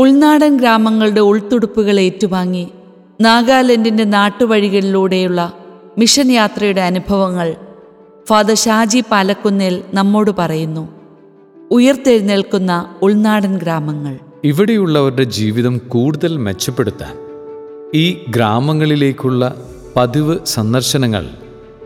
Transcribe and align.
ഉൾനാടൻ 0.00 0.56
ഗ്രാമങ്ങളുടെ 0.56 1.20
ഉൾത്തുടുപ്പുകൾ 1.20 2.00
ഏറ്റുവാങ്ങി 2.00 2.68
നാഗാലാൻഡിന്റെ 3.20 4.04
നാട്ടുവഴികളിലൂടെയുള്ള 4.04 5.52
മിഷൻ 5.98 6.32
യാത്രയുടെ 6.32 6.80
അനുഭവങ്ങൾ 6.80 7.56
ഫാദർ 8.28 8.54
ഷാജി 8.54 9.02
പാലക്കുന്നിൽ 9.10 9.82
നമ്മോട് 9.94 10.30
പറയുന്നു. 10.38 10.88
ഉയർത്തെഴുന്നേൽക്കുന്ന 11.70 12.94
ഉൾനാടൻ 13.02 13.58
ഗ്രാമങ്ങൾ. 13.58 14.18
ഇവിടെയുള്ളവരുടെ 14.44 15.22
ജീവിതം 15.22 15.78
കൂടുതൽ 15.78 16.36
മെച്ചപ്പെടുത്താൻ 16.36 17.16
ഈ 17.94 18.18
ഗ്രാമങ്ങളിലേക്കുള്ള 18.28 19.62
പതിവ് 19.96 20.38
സന്ദർശനങ്ങൾ 20.46 21.30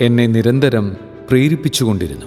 എന്നെ 0.01 0.27
നിരന്തരം 0.27 0.97
പ്രേരിപ്പിച്ചുകൊണ്ടിരുന്നു. 1.29 2.27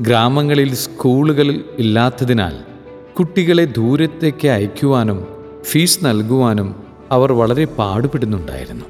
ഗ്രാമങ്ങളിൽ 0.00 0.74
സ്കൂളുകൾ 0.74 1.64
ഇല്ലാത്തതിനാൽ 1.78 2.71
കുട്ടികളെ 3.18 3.64
ദൂരത്തേക്ക് 3.64 4.48
അയക്കുവാനും 4.48 5.26
ഫീസ് 5.64 6.04
നൽകുവാനും 6.04 6.82
അവർ 7.10 7.32
വളരെ 7.32 7.64
പാടുപെടുന്നുണ്ടായിരുന്നു. 7.64 8.84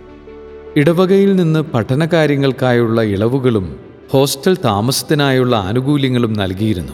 ഇടവകയിൽ 0.77 1.37
നിന്ന് 1.37 1.61
പഠനകാര്യങ്ങൾക്കായുള്ള 1.61 3.03
ഇളവുകളും 3.03 3.77
ഹോസ്റ്റൽ 4.11 4.57
താമസത്തിനായുള്ള 4.65 5.57
ആനുകൂല്യങ്ങളും 5.57 6.33
നൽകിയിരുന്നു. 6.33 6.93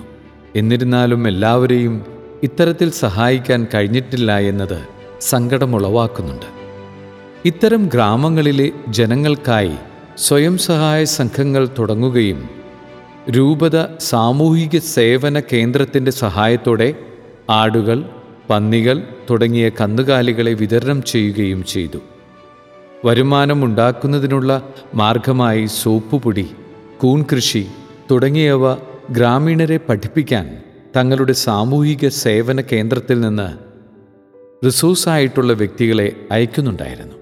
എന്നിരുന്നാലും 0.56 1.28
എല്ലാവരെയും 1.28 2.04
ഇത്തരത്തിൽ 2.42 2.90
സഹായിക്കാൻ 2.90 3.66
കഴിഞ്ഞിട്ടില്ല 3.74 4.38
എന്നത് 4.38 4.82
സങ്കടമുളവാക്കുന്നുണ്ട്. 5.20 6.46
ഇത്തരം 7.44 7.86
ഗ്രാമങ്ങളിലെ 7.86 8.70
ജനങ്ങൾക്കായി 8.88 9.76
സ്വയം 10.18 10.58
സഹായ 10.58 11.04
സംഘങ്ങൾ 11.04 11.68
തുടങ്ങുകയും 11.78 12.48
രൂപത 13.30 13.96
സാമൂഹിക 13.98 14.78
സേവന 14.78 15.40
കേന്ദ്രത്തിന്റെ 15.40 16.10
സഹായത്തോടെ 16.10 16.94
ആടുകൾ 17.50 18.04
പന്നികൾ 18.50 19.02
തുടങ്ങിയ 19.30 19.68
കന്നുകാലികളെ 19.68 20.52
വിതരണം 20.54 21.02
ചെയ്യുകയും 21.02 21.64
ചെയ്തു. 21.64 21.98
വരുമാനമുണ്ടാക്കുന്നതിനുള്ള 23.04 24.68
മാർഗമായി 24.94 25.66
സോപ്പുപൊടി 25.66 26.50
കൂൺ 26.98 27.24
കൃഷി 27.32 27.66
തുടങ്ങിയവ 28.10 28.74
ഗ്രാമീണരെ 29.10 29.76
പഠിപ്പിക്കാൻ 29.76 30.58
തങ്ങളുടെ 30.96 31.32
സാമൂഹിക 31.32 32.08
സേവന 32.08 32.60
കേന്ദ്രത്തിൽ 32.60 33.20
നിന്ന് 33.20 33.48
റിസോഴ്സായിട്ടുള്ള 34.66 35.52
വ്യക്തികളെ 35.52 36.12
അയക്കുന്നുണ്ടായിരുന്നു. 36.30 37.14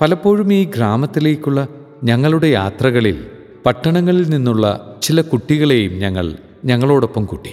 പലപ്പോഴും 0.00 0.52
ഈ 0.52 0.64
ഗ്രാമത്തിലേക്കുള്ള 0.64 1.68
ഞങ്ങളുടെ 2.04 2.46
യാത്രകളിൽ 2.46 3.26
പട്ടണങ്ങളിൽ 3.66 4.30
നിന്നുള്ള 4.30 4.96
ചില 5.02 5.20
കുട്ടികളെയും 5.20 5.92
ഞങ്ങൾ 5.92 6.36
ഞങ്ങളോടൊപ്പം 6.64 7.24
കൂട്ടി. 7.24 7.50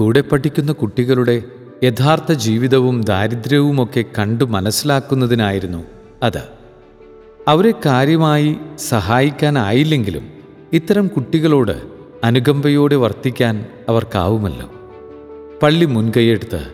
കൂടെ 0.00 0.20
പഠിക്കുന്ന 0.20 0.72
കുട്ടികളുടെ 0.72 1.42
യഥാർത്ഥ 1.84 2.32
ജീവിതവും 2.32 3.02
ദാരിദ്ര്യവുമൊക്കെ 3.02 4.04
കണ്ടു 4.18 4.44
മനസ്സിലാക്കുന്നതിനായിരുന്നു 4.44 5.84
അത്. 6.22 6.42
അവരെ 7.48 7.74
കാര്യമായി 7.86 8.56
സഹായിക്കാനായില്ലെങ്കിലും 8.78 10.30
ഇത്തരം 10.72 11.06
കുട്ടികളോട് 11.06 11.82
അനുകമ്പയോടെ 12.24 12.96
വർത്തിക്കാൻ 12.96 13.66
അവർക്കാവുമല്ലോ. 13.88 14.70
പള്ളി 15.62 15.84
മുൻകൈയെടുത്ത് 15.84 16.66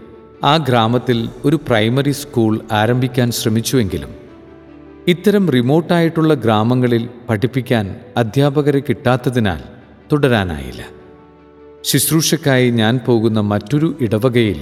ആ 0.44 0.56
ഗ്രാമത്തിൽ 0.56 1.28
ഒരു 1.44 1.56
പ്രൈമറി 1.56 2.10
സ്കൂൾ 2.10 2.60
ആരംഭിക്കാൻ 2.72 3.30
ശ്രമിച്ചുവെങ്കിലും 3.30 4.14
ഇത്തരം 5.08 5.50
റിമോട്ടായിട്ടുള്ള 5.50 6.34
ഗ്രാമങ്ങളിൽ 6.34 7.08
പഠിപ്പിക്കാൻ 7.28 7.96
അധ്യാപകരെ 8.16 8.80
കിട്ടാത്തതിനാൽ 8.80 9.60
തുടരാനായില്ല. 10.12 10.95
ശുശ്രൂഷക്കായി 11.86 12.70
ഞാൻ 12.70 13.00
പോകുന്ന 13.06 13.40
മറ്റൊരു 13.40 13.96
ഇടവകയിൽ 14.00 14.60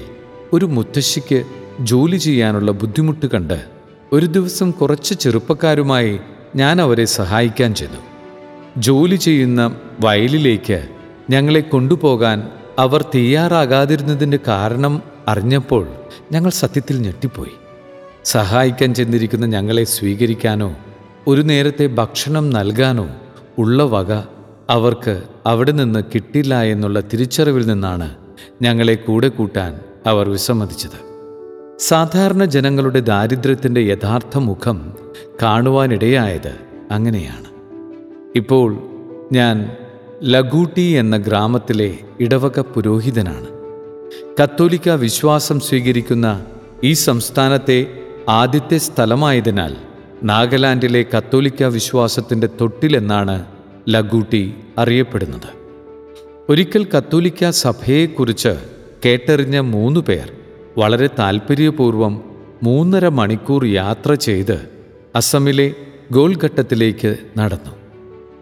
ഒരു 0.53 0.67
മുത്തശ്ശിക്ക് 0.67 1.45
ജോലി 1.81 2.17
ചെയ്യാനുള്ള 2.17 2.73
ബുദ്ധിമുട്ട് 2.73 3.27
കണ്ട് 3.27 3.65
ഒരു 4.13 4.27
ദിവസം 4.27 4.71
കുറച്ച് 4.71 5.15
ചെറുപ്പക്കാരുമായി 5.15 6.21
ഞാൻ 6.57 6.81
അവരെ 6.81 7.05
സഹായിക്കാൻ 7.05 7.75
ചെന്നു. 7.75 8.01
ജോലി 8.79 9.17
ചെയ്യുന്ന 9.17 9.77
വയലിലേക്ക് 10.01 10.89
ഞങ്ങളെ 11.31 11.61
കൊണ്ടുപോകാൻ 11.61 12.49
അവർ 12.79 13.03
തയ്യാറാകാതിരുന്നതിന്റെ 13.15 14.39
കാരണം 14.49 15.03
അറിഞ്ഞപ്പോൾ 15.29 15.89
ഞങ്ങൾ 16.33 16.51
സത്യത്തിൽ 16.51 16.99
ഞെട്ടിപ്പോയി. 16.99 17.55
സഹായിക്കാൻ 18.25 18.95
ചെന്നിരിക്കുന്ന 18.95 19.47
ഞങ്ങളെ 19.47 19.85
സ്വീകരിക്കാനോ 19.85 20.77
ഒരു 21.27 21.41
നേരത്തെ 21.41 21.87
ഭക്ഷണം 21.87 22.51
നൽകാനോ 22.51 23.09
ഉള്ള 23.59 23.83
വക 23.83 24.34
അവർക്ക് 24.71 25.23
അവിടെ 25.47 25.73
നിന്ന് 25.73 26.03
കിട്ടില്ല 26.15 26.63
എന്നുള്ള 26.63 27.01
തിരിച്ചറിവിൽ 27.01 27.67
നിന്നാണ് 27.67 28.15
ഞങ്ങളെ 28.63 28.95
കൂടെ 28.95 29.29
കൂട്ടാൻ 29.29 29.81
അവർ 30.07 30.29
വിസമ്മതിച്ചത്. 30.29 31.15
സാധാരണ 31.79 32.45
ജനങ്ങളുടെ 32.45 33.01
ദാരിദ്ര്യത്തിന്റെ 33.01 33.81
യഥാർത്ഥ 33.81 34.39
മുഖം 34.39 34.93
കാണുവാനിടയായത് 35.43 36.55
അങ്ങനെയാണ്. 36.91 37.45
ഇപ്പോൾ 38.37 38.79
ഞാൻ 39.33 39.77
ലഗൂട്ടി 40.23 40.83
എന്ന 40.83 41.17
ഗ്രാമത്തിലെ 41.17 41.99
ഇടവക 42.21 42.61
പുരോഹിതനാണ്. 42.61 43.47
കത്തോലിക്ക 44.43 44.89
വിശ്വാസം 44.89 45.61
സ്വീകരിക്കുന്ന 45.61 46.45
ഈ 46.85 46.93
സംസ്ഥാനത്തെ 46.93 47.87
ആദ്യത്തെ 48.29 48.79
സ്ഥലമായതിനാൽ 48.79 49.77
നാഗാലാൻഡിലെ 50.23 51.05
കത്തോലിക്ക 51.19 51.63
വിശ്വാസത്തിന്റെ 51.63 52.49
തൊട്ടിലെന്നാണ് 52.61 53.54
ലഗൂട്ടി 53.89 54.55
അറിയപ്പെടുന്നത്. 54.79 55.51
ഒരിക്കൽ 56.49 56.87
കത്തോലിക്ക 56.99 57.51
സഭയെക്കുറിച്ച് 57.51 58.57
കേട്ടറിഞ്ഞ 59.05 59.59
മൂന്ന് 59.59 60.01
പേർ 60.01 60.33
വളരെ 60.79 61.07
താൽപ്പര്യപൂർവം 61.19 62.25
മൂന്നര 62.63 63.09
മണിക്കൂർ 63.09 63.65
യാത്ര 63.65 64.15
ചെയ്ത് 64.15 64.69
അസമിലെ 65.15 65.75
ഗോൽഘട്ടത്തിലേക്ക് 66.13 67.17
നടന്നു. 67.39 67.71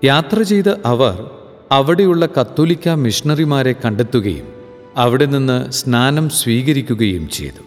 യാത്ര 0.04 0.42
ചെയ്ത് 0.42 0.78
അവർ 0.84 1.30
അവിടെയുള്ള 1.72 2.28
കത്തോലിക്ക 2.40 2.88
മിഷണറിമാരെ 2.88 3.74
കണ്ടെത്തുകയും 3.84 4.46
അവിടെ 4.96 5.24
നിന്ന് 5.24 5.72
സ്നാനം 5.72 6.28
സ്വീകരിക്കുകയും 6.28 7.28
ചെയ്തു. 7.28 7.62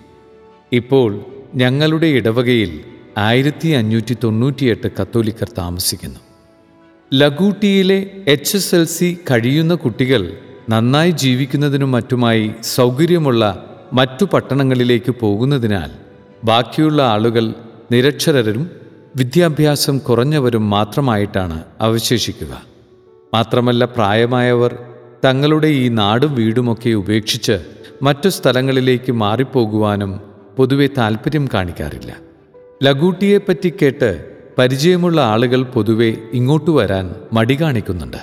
ഇപ്പോൾ 0.72 1.20
ഞങ്ങളുടെ 1.56 2.08
ഇടവകയിൽ 2.08 2.82
ആയിരത്തി 3.18 3.68
അഞ്ഞൂറ്റി 3.68 4.18
തൊണ്ണൂറ്റിയെട്ട് 4.24 4.92
കത്തോലിക്കർ 5.02 5.52
താമസിക്കുന്നു. 5.58 6.20
ലഗൂട്ടിയിലെ 7.14 8.12
എച്ച് 8.28 8.58
എസ് 8.58 8.76
എൽ 8.76 8.86
സി 8.86 9.18
കഴിയുന്ന 9.32 9.74
കുട്ടികൾ 9.74 10.34
നന്നായി 10.70 11.12
ജീവിക്കുന്നതിനും 11.12 11.92
മറ്റുമായി 11.92 12.52
സൗകര്യമുള്ള 12.64 13.66
മറ്റു 13.94 14.26
പട്ടണങ്ങളിലേക്ക് 14.26 15.12
പോകുന്നതിനാൽ 15.12 15.92
ബാക്കിയുള്ള 16.44 17.02
ആളുകൾ 17.02 17.54
നിരക്ഷരരും 17.92 18.72
വിദ്യാഭ്യാസം 19.16 19.98
കുറഞ്ഞവരും 19.98 20.70
മാത്രമായിട്ടാണ് 20.70 21.64
അവശേഷിക്കുക. 21.82 22.64
മാത്രമല്ല 23.34 23.86
പ്രായമായവർ 23.86 24.78
തങ്ങളുടെ 25.26 25.68
ഈ 25.68 25.88
നാടും 25.88 26.36
വീടുമൊക്കെ 26.36 26.90
ഉപേക്ഷിച്ച് 26.90 27.60
മറ്റു 28.02 28.30
സ്ഥലങ്ങളിലേക്ക് 28.30 29.12
മാറിപ്പോകുവാനും 29.12 30.22
പൊതുവെ 30.58 30.88
താല്പര്യം 30.98 31.48
കാണിക്കാറില്ല. 31.54 32.16
ലഗൂട്ടിയെപ്പറ്റി 32.84 33.74
കേട്ട് 33.82 34.35
പരിചയമുള്ള 34.58 35.22
ആളുകൾ 35.22 35.64
പൊതുവെ 35.64 36.18
ഇങ്ങോട്ട് 36.34 36.72
വരാൻ 36.72 37.16
മടി 37.34 37.62
കാണിക്കുന്നുണ്ട്. 37.62 38.18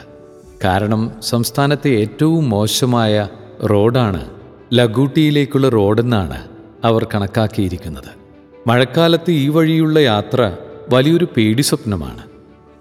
കാരണം 0.64 1.12
സംസ്ഥാനത്തെ 1.22 1.88
ഏറ്റവും 1.88 2.50
മോശമായ 2.50 3.28
റോഡാണ് 3.70 4.30
ലഗൂട്ടിയിലേക്കുള്ള 4.72 5.68
റോഡെന്നാണ് 5.68 6.42
അവർ 6.84 7.06
കണക്കാക്കിയിരിക്കുന്നത്. 7.14 8.10
മഴക്കാലത്ത് 8.66 9.30
ഈ 9.30 9.48
വഴിയുള്ള 9.48 9.98
യാത്ര 9.98 10.56
വലിയൊരു 10.92 11.28
പേടി 11.36 11.62
സ്വപ്നമാണ്. 11.62 12.22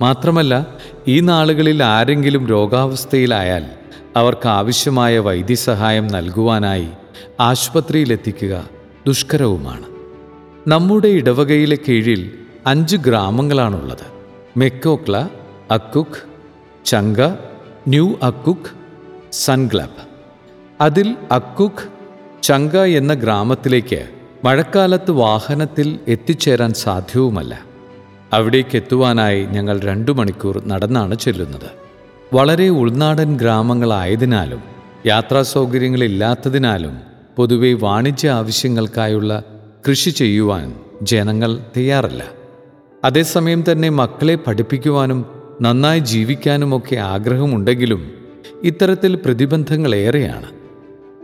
മാത്രമല്ല 0.02 0.68
ഈ 1.08 1.20
നാളുകളിൽ 1.20 1.84
ആരെങ്കിലും 1.84 2.48
രോഗാവസ്ഥയിലായാൽ 2.48 3.66
അവർക്ക് 4.16 4.48
ആവശ്യമായ 4.48 5.20
വൈദ്യസഹായം 5.20 6.08
നൽകുവാനായി 6.08 6.88
ആശുപത്രിയിലെത്തിക്കുക 7.40 8.70
ദുഷ്കരവുമാണ്. 9.08 9.86
നമ്മുടെ 10.68 11.08
ഇടവകയിലെ 11.08 11.78
കീഴിൽ 11.90 12.32
അഞ്ച് 12.68 12.98
ഗ്രാമങ്ങളാണുള്ളത്. 12.98 14.06
മെക്കോക്ല 14.58 15.30
അക്കുക് 15.72 16.32
ചങ്ക 16.86 17.22
ന്യൂ 17.88 18.16
അക്കുക് 18.24 18.72
സൺഗ്ലബ് 19.32 20.02
അതിൽ 20.82 21.16
അക്കുക് 21.32 21.90
ചങ്ക 22.44 22.78
എന്ന 22.78 23.14
ഗ്രാമത്തിലേക്ക് 23.14 24.10
മഴക്കാലത്ത് 24.46 25.12
വാഹനത്തിൽ 25.12 26.00
എത്തിച്ചേരാൻ 26.08 26.74
സാധ്യവുമല്ല. 26.74 27.60
അവിടേക്ക് 28.34 28.76
എത്തുവാനായി 28.76 29.44
ഞങ്ങൾ 29.44 29.80
രണ്ടു 29.80 30.12
മണിക്കൂർ 30.12 30.66
നടന്നാണ് 30.66 31.16
ചെല്ലുന്നത്. 31.16 31.70
വളരെ 32.34 32.70
ഉൾനാടൻ 32.70 33.38
ഗ്രാമങ്ങളായതിനാലും 33.38 34.64
യാത്രാ 35.06 35.42
സൗകര്യങ്ങളില്ലാത്തതിനാലും 35.42 37.00
പൊതുവെ 37.36 37.74
വാണിജ്യ 37.74 38.30
ആവശ്യങ്ങൾക്കായുള്ള 38.30 39.44
കൃഷി 39.90 40.10
ചെയ്യുവാൻ 40.10 40.76
ജനങ്ങൾ 41.02 41.60
തയ്യാറല്ല. 41.78 42.41
അതേസമയം 43.04 43.64
തന്നെ 43.72 43.90
മക്കളെ 43.90 44.36
പഠിപ്പിക്കുവാനും 44.36 45.26
നന്നായി 45.62 46.00
ജീവിക്കാനുമൊക്കെ 46.00 46.96
ആഗ്രഹമുണ്ടെങ്കിലും 46.96 48.14
ഇത്തരത്തിൽ 48.64 49.16
പ്രതിബന്ധങ്ങൾ 49.16 49.96
ഏറെയാണ് 49.96 50.50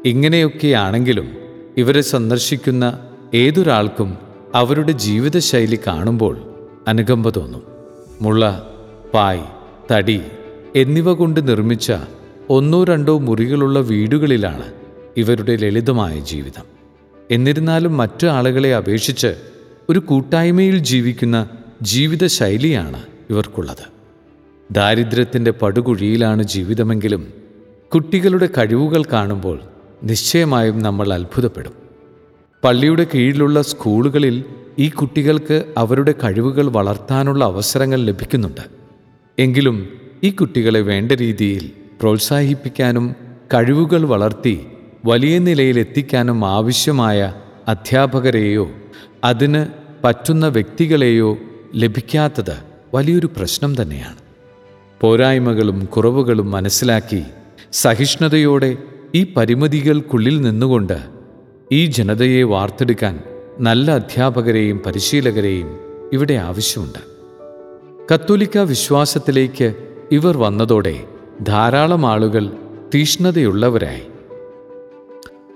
ഇങ്ങനെയൊക്കെയാണെങ്കിലും 0.06 1.32
ഇവരെ 1.78 2.02
സന്ദർശിക്കുന്ന 2.02 3.00
ഏതൊരാൾക്കും 3.34 4.18
അവരുടെ 4.56 4.92
ജീവിതശൈലി 4.92 5.80
കാണുമ്പോൾ 5.88 6.38
അനുകമ്പ 6.88 7.30
തോന്നും. 7.30 7.62
മുള 8.22 8.60
പായ് 9.14 9.44
തടി 9.92 10.22
എന്നിവ 10.76 11.14
കൊണ്ട് 11.14 11.48
നിർമ്മിച്ച 11.48 11.94
ഒന്നോ 12.50 12.84
രണ്ടോ 12.84 13.18
മുറികളുള്ള 13.18 13.80
വീടുകളിലാണ് 13.80 14.74
ഇവരുടെ 15.18 15.56
ലളിതമായ 15.56 16.20
ജീവിതം. 16.20 16.66
എന്നിരുന്നാലും 17.32 17.98
മറ്റു 17.98 18.28
ആളുകളെ 18.28 18.76
അപേക്ഷിച്ച് 18.76 19.36
ഒരു 19.90 20.00
കൂട്ടായ്മയിൽ 20.00 20.78
ജീവിക്കുന്ന 20.78 21.50
ജീവിതശൈലിയാണ് 21.82 23.04
ഇവർക്കുള്ളത്. 23.30 23.98
ദാരിദ്ര്യത്തിന്റെ 24.72 25.52
പടുകുഴിയിലാണ് 25.52 26.44
ജീവിതമെങ്കിലും 26.44 27.34
കുട്ടികളുടെ 27.94 28.50
കഴിവുകൾ 28.58 29.04
കാണുമ്പോൾ 29.14 29.60
നിശ്ചയമായും 30.04 30.80
നമ്മൾ 30.80 31.14
അത്ഭുതപ്പെടും. 31.14 31.74
പള്ളിയുടെ 32.64 33.08
കീഴിലുള്ള 33.16 33.62
സ്കൂളുകളിൽ 33.62 34.44
ഈ 34.80 34.90
കുട്ടികൾക്ക് 34.90 35.74
അവരുടെ 35.78 36.16
കഴിവുകൾ 36.24 36.68
വളർത്താനുള്ള 36.68 37.46
അവസരങ്ങൾ 37.46 38.02
ലഭിക്കുന്നുണ്ട്. 38.02 38.62
എങ്കിലും 39.40 39.90
ഈ 40.24 40.30
കുട്ടികളെ 40.30 40.82
വേണ്ട 40.82 41.12
രീതിയിൽ 41.12 41.72
പ്രോത്സാഹിപ്പിക്കാനും 42.02 43.16
കഴിവുകൾ 43.54 44.06
വളർത്തി 44.06 44.68
വലിയ 45.06 45.40
നിലയിൽ 45.40 45.80
എത്തിക്കാനും 45.80 46.46
ആവശ്യമായ 46.46 47.34
അധ്യാപകരെയോ 47.68 48.70
അതിന് 49.24 49.66
പറ്റുന്ന 50.04 50.48
വ്യക്തികളെയോ 50.48 51.38
ലഭിക്കാത്തത് 51.76 52.58
വലിയൊരു 52.94 53.30
പ്രശ്നം 53.38 53.82
തന്നെയാണ്. 53.82 54.18
പോരായ്മകളും 55.02 55.86
കുറവുകളും 55.86 56.52
മനസ്സിലാക്കി 56.52 57.24
സഹിഷ്ണുതയോടെ 57.72 58.78
ഈ 59.16 59.34
പരിമിതികൾക്കുള്ളിൽ 59.38 60.42
നിന്നുകൊണ്ട് 60.42 60.98
ഈ 61.72 61.86
ജനതയെ 61.86 62.44
വാർത്തെടുക്കാൻ 62.44 63.24
നല്ല 63.60 63.92
അധ്യാപകരെയും 63.92 64.82
പരിശീലകരെയും 64.86 65.80
ഇവിടെ 66.14 66.34
ആവശ്യമുണ്ട്. 66.34 67.00
കത്തോലിക്ക 68.14 68.58
വിശ്വാസത്തിലേക്ക് 68.58 69.74
ഇവർ 70.12 70.38
വന്നതോടെ 70.38 71.04
ധാരാളം 71.42 72.06
ആളുകൾ 72.06 72.52
തീഷ്ണതയുള്ളവരായി. 72.96 74.04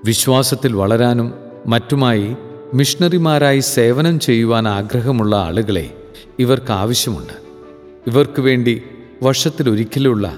വിശ്വാസത്തിൽ 0.05 0.73
വളരാനും 0.73 1.33
മറ്റുമായി 1.67 2.35
മിഷണറിമാരായി 2.73 3.59
സേവനം 3.59 4.19
ചെയ്യുവാൻ 4.19 4.67
ആഗ്രഹമുള്ള 4.67 5.35
ആളുകളെ 5.35 6.00
ഇവർക്ക് 6.39 6.71
ആവശ്യമുണ്ട്. 6.71 7.33
ഇവർക്ക് 8.07 8.41
വേണ്ടി 8.41 8.81
വർഷത്തിലൊരിക്കലുള്ള 9.23 10.37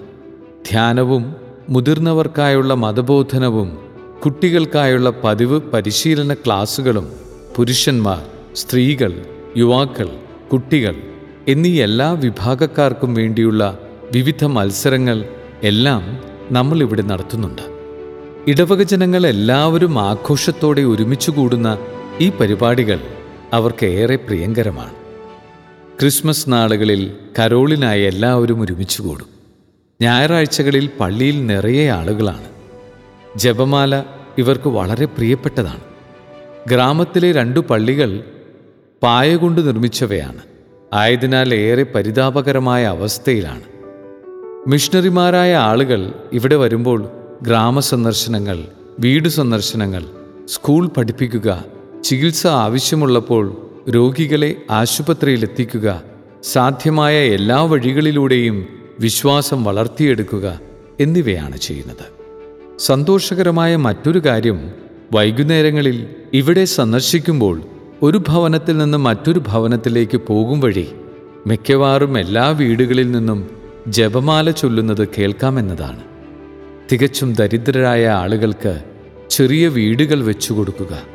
ധ്യാനവും 0.70 1.36
മുതിർന്നവർക്കായുള്ള 1.70 2.74
മതബോധനവും 2.74 3.78
കുട്ടികൾക്കായുള്ള 4.26 5.14
പതിവ് 5.24 5.62
പരിശീലന 5.62 6.34
ക്ലാസുകളും 6.34 7.12
പുരുഷന്മാർ 7.56 8.22
സ്ത്രീകൾ 8.56 9.26
യുവാക്കൾ 9.58 10.10
കുട്ടികൾ 10.54 10.96
എന്നീ 11.48 11.82
എല്ലാ 11.82 12.12
വിഭാഗക്കാർക്കും 12.12 13.14
വേണ്ടിയുള്ള 13.14 13.80
വിവിധ 14.14 14.46
മത്സരങ്ങൾ 14.46 15.26
എല്ലാം 15.64 16.20
നമ്മളിവിടെ 16.52 17.02
നടത്തുന്നുണ്ട്. 17.02 17.62
ഇടവക 18.48 18.82
ജനങ്ങൾ 18.82 19.28
എല്ലാവരും 19.28 20.00
ആഘോഷത്തോടെ 20.00 20.82
ഒരുമിച്ച് 20.82 21.32
കൂടുന്ന 21.32 21.78
ഈ 22.22 22.30
പരിപാടികൾ 22.30 23.00
അവർക്ക് 23.54 23.86
ഏറെ 23.86 24.16
പ്രിയങ്കരമാണ്. 24.16 25.03
ക്രിസ്മസ് 26.00 26.46
നാളുകളിൽ 26.48 27.12
കരോളിനായി 27.40 28.02
എല്ലാവരും 28.02 28.62
ഒരുമിച്ച് 28.62 29.02
കൂടും. 29.02 29.26
ഞായറാഴ്ചകളിൽ 30.02 30.90
പള്ളിയിൽ 31.00 31.46
നിറയെ 31.46 31.90
ആളുകളാണ്. 31.90 32.46
ജപമാല 33.36 34.04
ഇവർക്ക് 34.38 34.68
വളരെ 34.68 35.06
പ്രിയപ്പെട്ടതാണ്. 35.06 35.82
ഗ്രാമത്തിലെ 36.68 37.32
രണ്ടു 37.32 37.60
പള്ളികൾ 37.60 38.24
പായ 39.04 39.36
കൊണ്ട് 39.36 39.68
നിർമ്മിച്ചവയാണ്. 39.68 40.42
ആയതിനാൽ 40.94 41.54
ഏറെ 41.54 41.84
പരിതാപകരമായ 41.84 42.84
അവസ്ഥയിലാണ്. 42.84 43.64
മിഷണറിമാരായ 44.68 45.56
ആളുകൾ 45.56 46.14
ഇവിടെ 46.34 46.56
വരുമ്പോൾ 46.56 47.10
ഗ്രാമസന്ദർശനങ്ങൾ 47.42 48.68
വീട് 49.00 49.30
സന്ദർശനങ്ങൾ 49.30 50.06
സ്കൂൾ 50.46 50.88
പഠിപ്പിക്കുക 50.88 51.66
ചികിത്സ 52.04 52.48
ആവശ്യമുള്ളപ്പോൾ 52.48 53.73
രോഗികളെ 53.90 54.56
ആശുപത്രിയിലെത്തിക്കുക. 54.72 56.04
സാധ്യമായ 56.44 57.16
എല്ലാ 57.16 57.64
വഴികളിലൂടെയും 57.64 58.66
വിശ്വാസം 59.00 59.64
വളർത്തിയെടുക്കുക 59.64 60.60
എന്നിവയാണ് 61.00 61.58
ചെയ്യുന്നത്. 61.58 62.24
സന്തോഷകരമായ 62.80 63.76
മറ്റൊരു 63.76 64.20
കാര്യം 64.20 64.72
വൈകുന്നേരങ്ങളിൽ 65.14 66.08
ഇവിടെ 66.34 66.66
സന്ദർശിക്കുമ്പോൾ 66.66 67.62
ഒരു 68.02 68.18
ഭവനത്തിൽ 68.28 68.78
നിന്ന് 68.78 68.98
മറ്റൊരു 68.98 69.42
ഭവനത്തിലേക്ക് 69.48 70.18
പോകും 70.18 70.60
വഴി 70.60 70.88
മിക്കവാറും 71.48 72.20
എല്ലാ 72.20 72.50
വീടുകളിൽ 72.50 73.12
നിന്നും 73.12 73.50
ജപമാല 73.88 74.52
ചൊല്ലുന്നത് 74.52 75.08
കേൾക്കാമെന്നതാണ് 75.08 76.04
തികച്ചും 76.92 77.34
ദരിദ്രരായ 77.34 78.08
ആളുകൾക്ക് 78.08 78.84
ചെറിയ 79.30 79.68
വീടുകൾ 79.68 80.24
വെച്ചു 80.24 80.54
കൊടുക്കുക 80.54 81.13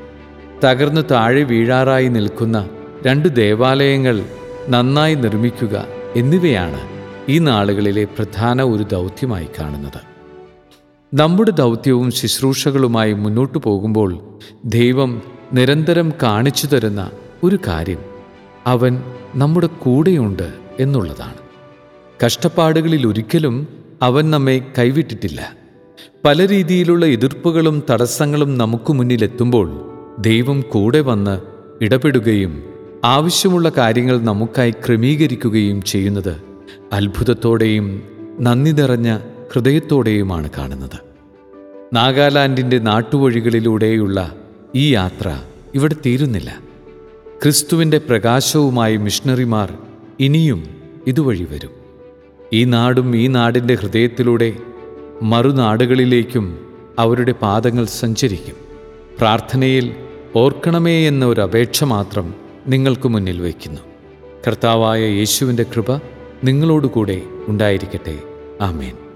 തകർന്നു 0.65 1.01
താഴെ 1.01 1.43
വീഴാറായി 1.43 2.09
നിൽക്കുന്ന 2.09 2.69
രണ്ട് 3.07 3.37
ദേവാലയങ്ങൾ 3.37 4.25
നന്നായി 4.69 5.15
നിർമ്മിക്കുക 5.15 5.87
എന്നിവയാണ് 6.17 6.81
ഈ 7.29 7.39
നാളുകളിലെ 7.39 8.05
പ്രധാന 8.05 8.63
ഒരു 8.63 8.83
ദൗത്യമായി 8.83 9.49
കാണുന്നത്. 9.61 10.01
നമ്മുടെ 11.15 11.51
ദൗത്യവും 11.51 12.11
ശുശ്രൂഷകളുമായി 12.11 13.13
മുന്നോട്ടു 13.13 13.59
പോകുമ്പോൾ 13.65 14.39
ദൈവം 14.65 15.23
നിരന്തരം 15.53 16.13
കാണിച്ചു 16.23 16.67
തരുന്ന 16.67 17.11
ഒരു 17.45 17.59
കാര്യം 17.67 17.99
അവൻ 18.67 19.03
നമ്മുടെ 19.35 19.67
കൂടെയുണ്ട് 19.67 20.53
എന്നുള്ളതാണ്. 20.81 21.35
കഷ്ടപ്പാടുകളിൽ 22.27 23.07
ഒരിക്കലും 23.07 23.69
അവൻ 24.03 24.31
നമ്മെ 24.31 24.63
കൈവിട്ടിട്ടില്ല. 24.79 25.53
പല 26.25 26.49
രീതിയിലുള്ള 26.49 27.07
എതിർപ്പുകളും 27.07 27.83
തടസ്സങ്ങളും 27.91 28.59
നമുക്ക് 28.59 28.93
മുന്നിലെത്തുമ്പോൾ 28.93 29.88
ദൈവം 30.19 30.61
കൂടെ 30.61 31.01
വന്ന് 31.01 31.41
ഇടപെടുകയും 31.85 32.65
ആവശ്യമുള്ള 33.05 33.73
കാര്യങ്ങൾ 33.79 34.21
നമുക്കായി 34.21 34.71
ക്രമീകരിക്കുകയും 34.71 35.83
ചെയ്യുന്നത് 35.83 36.43
അത്ഭുതത്തോടെയും 36.93 38.03
നന്ദി 38.41 38.71
നിറഞ്ഞ 38.71 39.19
ഹൃദയത്തോടെയുമാണ് 39.53 40.51
കാണുന്നത്. 40.59 41.01
നാഗാലാൻഡിന്റെ 41.95 42.79
നാട്ടുവഴികളിലൂടെയുള്ള 42.79 44.35
ഈ 44.75 44.95
യാത്ര 44.95 45.43
ഇവിടെ 45.75 45.97
തീരുന്നില്ല. 46.07 46.61
ക്രിസ്തുവിന്റെ 47.43 47.99
പ്രകാശവുമായി 47.99 48.97
മിഷണറിമാർ 48.97 49.79
ഇനിയും 50.21 50.65
ഇതുവഴി 51.07 51.47
വരും. 51.51 51.71
ഈ 52.53 52.65
നാടും 52.65 53.17
ഈ 53.17 53.27
നാടിന്റെ 53.27 53.75
ഹൃദയത്തിലൂടെ 53.75 54.57
മറുനാടുകളിലേക്കും 55.23 56.59
അവരുടെ 56.99 57.33
പാദങ്ങൾ 57.33 57.85
സഞ്ചരിക്കും. 57.85 58.55
പ്രാർത്ഥനയിൽ 59.19 59.95
ഓർക്കണമേ 60.39 61.09
എന്ന 61.09 61.27
ഒരു 61.27 61.41
അപേക്ഷ 61.41 61.85
മാത്രം 61.85 62.35
നിങ്ങൾക്ക് 62.67 63.09
മുന്നിൽ 63.09 63.41
വയ്ക്കുന്നു. 63.41 63.81
കർത്താവായ 64.47 65.01
യേശുവിന്റെ 65.01 65.63
കൃപ 65.63 66.01
നിങ്ങളോടുകൂടെ 66.45 67.23
ഉണ്ടായിരിക്കട്ടെ. 67.49 68.19
ആമേൻ. 68.61 69.08